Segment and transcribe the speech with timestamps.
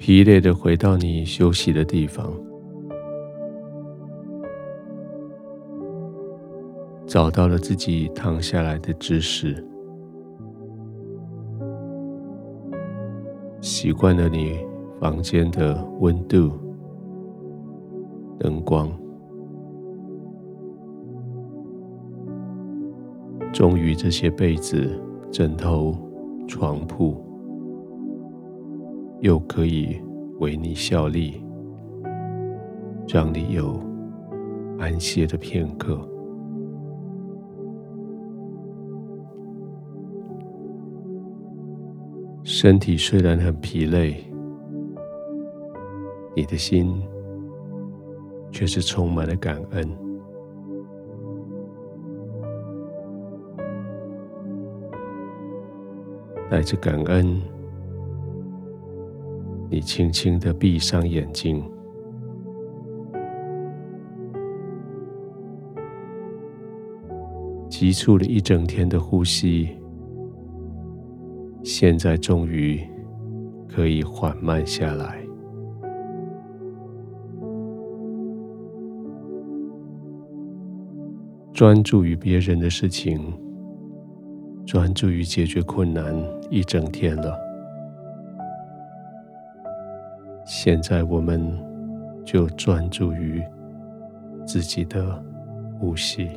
[0.00, 2.32] 疲累的回到你休息的地方，
[7.06, 9.62] 找到了自己躺下来的姿势，
[13.60, 14.58] 习惯了你
[14.98, 16.50] 房间的温度、
[18.38, 18.90] 灯光，
[23.52, 24.98] 终于这些被子、
[25.30, 25.94] 枕头、
[26.48, 27.29] 床铺。
[29.20, 30.00] 又可以
[30.38, 31.42] 为你效力，
[33.06, 33.78] 让你有
[34.78, 36.00] 安歇的片刻。
[42.42, 44.24] 身体虽然很疲累，
[46.34, 47.02] 你的心
[48.50, 49.86] 却是充满了感恩，
[56.50, 57.38] 带着感恩。
[59.72, 61.62] 你轻轻的闭上眼睛，
[67.68, 69.68] 急促了一整天的呼吸，
[71.62, 72.80] 现在终于
[73.68, 75.24] 可以缓慢下来。
[81.52, 83.20] 专注于别人的事情，
[84.66, 86.12] 专注于解决困难
[86.50, 87.49] 一整天了。
[90.62, 91.40] 现在，我们
[92.22, 93.42] 就专注于
[94.46, 95.24] 自己的
[95.78, 96.28] 呼吸，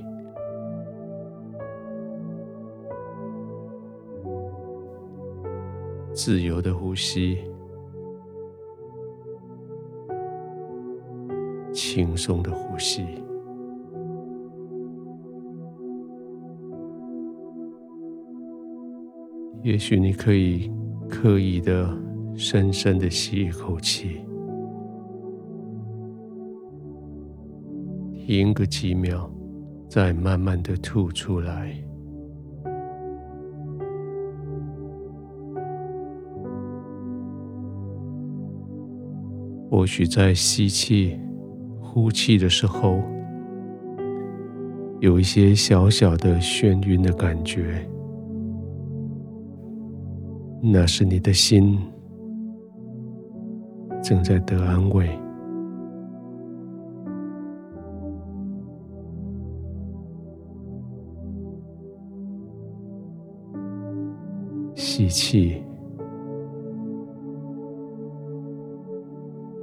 [6.14, 7.38] 自由的呼吸，
[11.74, 13.06] 轻松的呼吸。
[19.64, 20.72] 也许你可以
[21.10, 22.13] 刻意的。
[22.36, 24.22] 深深的吸一口气，
[28.26, 29.30] 停个几秒，
[29.88, 31.74] 再慢慢的吐出来。
[39.70, 41.20] 或许在吸气、
[41.82, 43.02] 呼气的时候，
[45.00, 47.88] 有一些小小的眩晕的感觉，
[50.62, 51.80] 那是你的心。
[54.04, 55.10] 正在得安慰。
[64.76, 65.64] 吸气，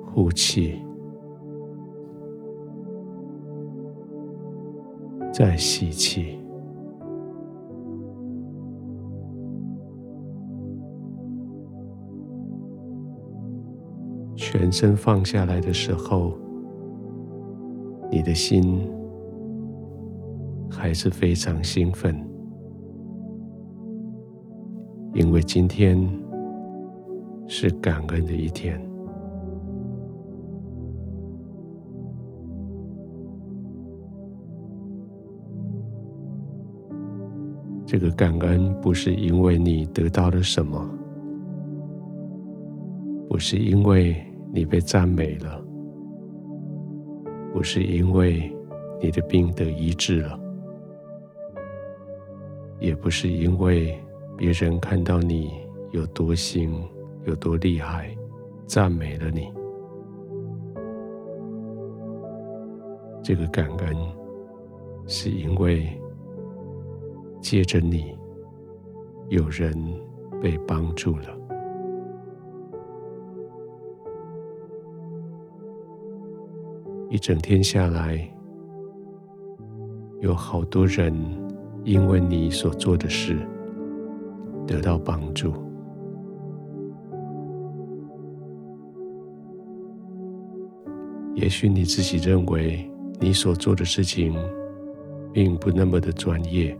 [0.07, 0.83] 呼气，
[5.33, 6.40] 再吸气。
[14.61, 16.35] 全身放下来的时候，
[18.11, 18.87] 你的心
[20.71, 22.15] 还是非常兴奋，
[25.15, 25.99] 因为今天
[27.49, 28.79] 是感恩的一天。
[37.87, 40.87] 这个感恩不是因为你得到了什么，
[43.27, 44.23] 不是因为。
[44.53, 45.65] 你被赞美了，
[47.53, 48.53] 不是因为
[49.01, 50.39] 你的病得医治了，
[52.81, 53.97] 也不是因为
[54.37, 55.53] 别人看到你
[55.93, 56.83] 有多行、
[57.25, 58.15] 有多厉害，
[58.67, 59.53] 赞美了你。
[63.23, 63.97] 这个感恩
[65.07, 65.87] 是因为
[67.41, 68.17] 借着你，
[69.29, 69.73] 有人
[70.43, 71.40] 被帮助了。
[77.13, 78.25] 一整天下来，
[80.21, 81.13] 有好多人
[81.83, 83.37] 因为你所做的事
[84.65, 85.53] 得到帮助。
[91.35, 92.89] 也许你自己认为
[93.19, 94.33] 你所做的事情
[95.33, 96.79] 并不那么的专业，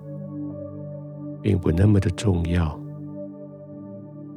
[1.43, 2.81] 并不那么的重要，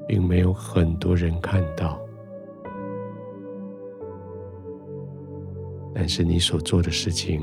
[0.07, 1.99] 并没有很多人看到。
[5.95, 7.41] 但是你所做的事情，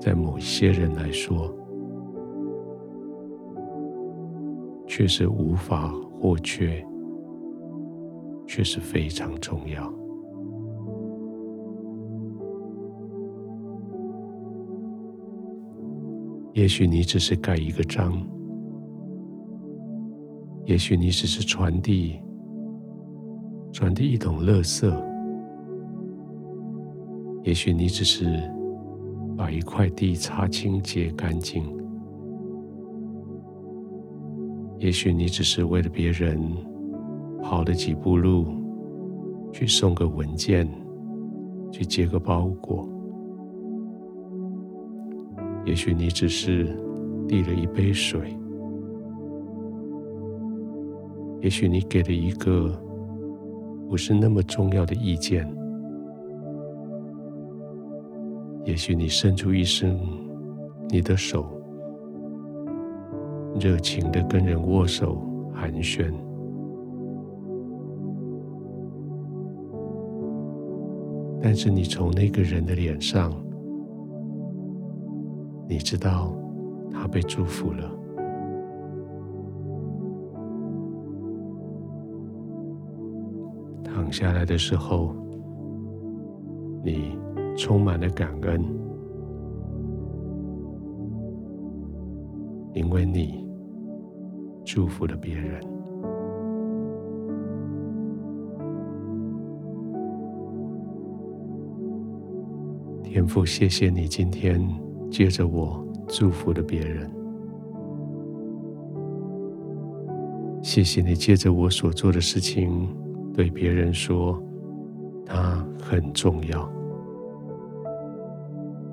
[0.00, 1.54] 在某些人来说，
[4.86, 6.84] 却是无法或缺，
[8.46, 9.92] 却是非常重要。
[16.54, 18.26] 也许你只是盖一个章，
[20.64, 22.20] 也许你只是传递，
[23.74, 24.88] 传递一桶垃圾；
[27.42, 28.24] 也许你只是
[29.36, 31.64] 把一块地擦清洁干净；
[34.78, 36.40] 也许你只是为了别人
[37.42, 38.46] 跑了几步路，
[39.52, 40.70] 去送个文件，
[41.72, 42.88] 去接个包裹；
[45.66, 46.64] 也许你只是
[47.26, 48.38] 递了一杯水。
[51.40, 52.80] 也许你给了一个
[53.88, 55.46] 不是那么重要的意见，
[58.64, 59.98] 也许你伸出一伸
[60.88, 61.46] 你的手，
[63.60, 65.22] 热情的跟人握手
[65.52, 66.12] 寒暄，
[71.40, 73.32] 但是你从那个人的脸上，
[75.68, 76.34] 你知道
[76.90, 78.03] 他被祝福了。
[83.84, 85.14] 躺下来的时候，
[86.82, 87.16] 你
[87.56, 88.64] 充满了感恩，
[92.72, 93.46] 因为你
[94.64, 95.60] 祝福了别人。
[103.02, 104.60] 天父，谢谢你今天
[105.08, 107.08] 借着我祝福了别人，
[110.60, 112.88] 谢谢你借着我所做的事情。
[113.34, 114.40] 对别人说，
[115.26, 116.70] 他很重要，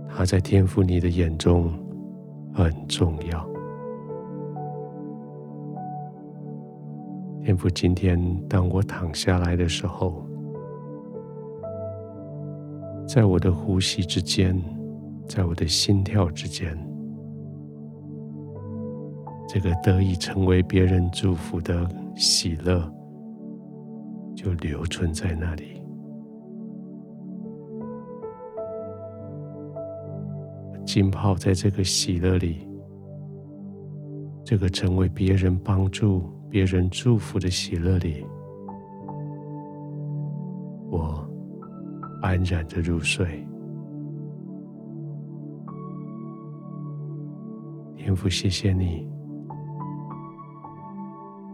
[0.09, 1.71] 他在天父你的眼中
[2.51, 3.47] 很重要。
[7.43, 10.25] 天父，今天当我躺下来的时候，
[13.07, 14.59] 在我的呼吸之间，
[15.27, 16.75] 在我的心跳之间，
[19.47, 22.91] 这个得以成为别人祝福的喜乐。
[24.41, 25.79] 就留存在那里，
[30.83, 32.67] 浸泡在这个喜乐里，
[34.43, 38.25] 这个成为别人帮助、别人祝福的喜乐里，
[40.89, 41.23] 我
[42.23, 43.45] 安然的入睡。
[47.95, 49.07] 天父，谢谢你，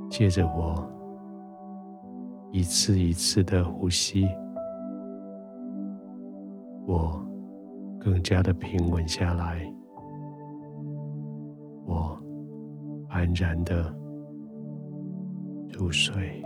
[0.09, 0.96] 借着我。
[2.51, 4.27] 一次一次的呼吸，
[6.88, 7.21] 我
[7.99, 9.61] 更加的平稳下来，
[11.85, 12.17] 我
[13.09, 13.94] 安然的
[15.73, 16.41] 入睡。